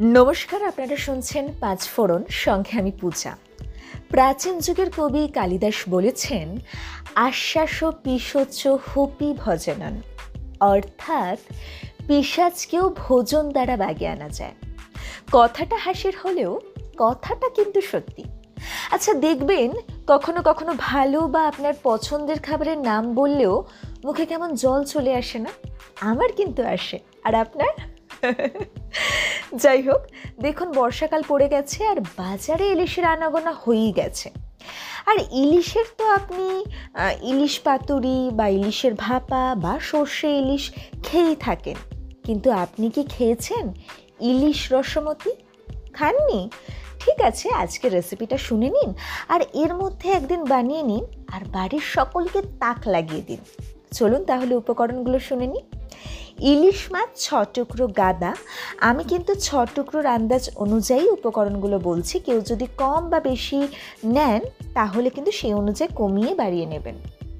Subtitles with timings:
[0.00, 3.36] নমস্কার, আপনারা শুনছেন পাঁচ ফোড়ন, সঙ্গে আমি পূজা।
[4.10, 6.58] প্রাচীন যুগের কবি কালিদাস বলেছেন,
[7.14, 10.00] আশ্বাস পিশোচ হুপি ভজনন।
[10.60, 11.38] অর্থাৎ
[12.06, 14.54] পিসাজকেও ভোজন দ্বারা বাগে আনা যায়।
[15.32, 16.60] কথাটা হাসির হলেও
[16.98, 18.24] কথাটা কিন্তু সত্যি।
[18.90, 19.72] আচ্ছা দেখবেন,
[20.06, 23.64] কখনো কখনো ভালো বা আপনার পছন্দের খাবারের নাম বললেও
[24.04, 25.50] মুখে কেমন জল চলে আসে না?
[26.00, 27.96] আমার কিন্তু আসে। আর আপনার?
[29.54, 30.02] যাই হোক,
[30.40, 34.30] দেখুন বর্ষাকাল পড়ে গেছে আর বাজারে ইলিশের আনাগোনা হয়েই গেছে।
[35.06, 36.64] আর ইলিশের তো আপনি
[37.22, 41.74] ইলিশ পাতুরি বা ইলিশের ভাপা বা সর্ষে ইলিশ খেয়েই থাকেন।
[42.24, 43.72] কিন্তু আপনি কি খেয়েছেন?
[44.20, 45.30] ইলিশ রসমতি?
[45.92, 46.50] খাননি?
[47.00, 48.94] ঠিক আছে আজকে রেসিপিটা শুনে নিন।
[49.28, 53.38] আর এর মধ্যে একদিন বানিয়ে নিন, আর বাড়ির সকলকে তাক লাগিয়ে দিন।
[53.92, 55.75] চলুন তাহলে উপকরণগুলো শুনে নিই।
[56.40, 58.34] ইলিশ মাছ ছ টুকরো গাদা।
[58.80, 63.68] আমি কিন্তু ছ টুকরোর আন্দাজ অনুযায়ী উপকরণগুলো বলছি। কেউ যদি কম বা বেশি
[64.04, 64.40] নেন,
[64.74, 66.94] তাহলে কিন্তু সেই অনুযায়ী কমিয়ে বাড়িয়ে নেবেন।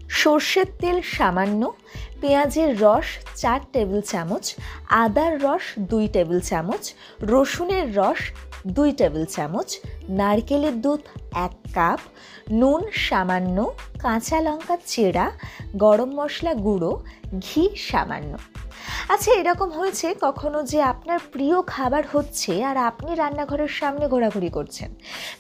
[0.09, 1.73] সর্ষের তেল সামান্য,
[2.21, 3.05] পেঁয়াজের রস
[3.37, 4.55] চার টেবিল চামচ,
[4.89, 8.19] আদার রস দুই টেবিল চামচ, রসুনের রস
[8.67, 11.01] দুই টেবিল চামচ, নারকেলের দুধ
[11.35, 12.01] এক কাপ,
[12.51, 15.31] নুন সামান্য, কাঁচা লঙ্কা চেরা,
[15.77, 17.05] গরম মশলা গুঁড়ো,
[17.41, 18.37] ঘি সামান্য।
[19.09, 24.91] আচ্ছা এরকম হয়েছে কখনো যে আপনার প্রিয় খাবার হচ্ছে আর আপনি রান্নাঘরের সামনে ঘোরাঘুরি করছেন?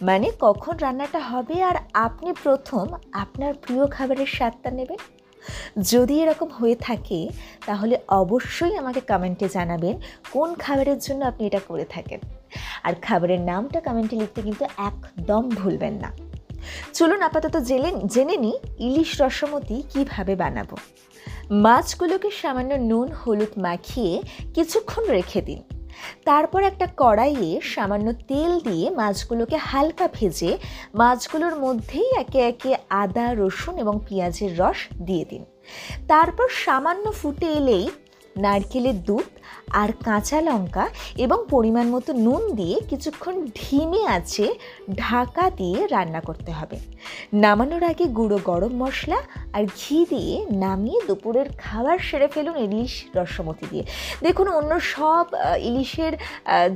[0.03, 4.99] মানে কখন রান্নাটা হবে আর আপনি প্রথম আপনার প্রিয় খাবারের স্বাদটা নেবেন?
[5.83, 7.29] যদি এরকম হয়ে থাকে,
[7.67, 9.95] তাহলে অবশ্যই আমাকে কমেন্টে জানাবেন
[10.33, 12.21] কোন খাবারের জন্য আপনি এটা করে থাকেন।
[12.83, 16.26] আর খাবারের নামটা কমেন্টে লিখতে কিন্তু একদম ভুলবেন না।
[16.95, 20.77] চলুন আপাতত জেলে জেনে নিই ইলিশ রসমতি কীভাবে বানাবো।
[21.51, 24.23] মাছগুলোকে সামান্য নুন, হলুদ মাখিয়ে
[24.55, 25.63] কিছুক্ষণ রেখে দিন।
[26.25, 30.59] তারপর একটা কড়াইয়ে সামান্য তেল দিয়ে মাছগুলোকে হালকা ভেজে
[30.95, 35.45] মাছগুলোর মধ্যেই একে একে আদা, রসুন এবং পেঁয়াজের রস দিয়ে দিন।
[36.09, 37.89] তারপর সামান্য ফুটে এলেই
[38.45, 39.29] নারকেলের দুধ
[39.81, 40.85] আর কাঁচা লঙ্কা
[41.17, 44.47] এবং পরিমাণ মতো নুন দিয়ে কিছুক্ষণ ঢিমে আছে
[44.95, 46.77] ঢাকা দিয়ে রান্না করতে হবে।
[47.45, 49.19] নামানোর আগে গুঁড়ো গরম মশলা
[49.53, 53.85] আর ঘি দিয়ে নামিয়ে দুপুরের খাবার সেরে ফেলুন ইলিশ রসমতি দিয়ে।
[54.23, 55.27] দেখুন, অন্য সব
[55.69, 56.15] ইলিশের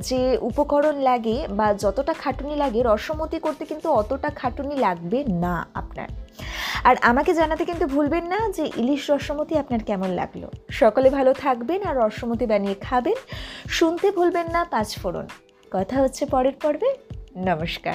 [0.07, 6.09] যে উপকরণ লাগে বা যতটা খাটুনি লাগে, রসমতি করতে কিন্তু অতটা খাটুনি লাগবে না আপনার।
[6.83, 11.83] আর আমাকে জানাতে কিন্তু ভুলবেন না যে ইলিশ রসমতি আপনার কেমন লাগল। সকলে ভালো থাকবেন
[11.83, 13.13] আর রসমতি বানিয়ে খাবেন।
[13.69, 15.27] শুনতে ভুলবেন না, পাঁচ ফোড়ন।
[15.71, 16.93] কথা হচ্ছে পরের পর্বে।
[17.37, 17.93] নমস্কার।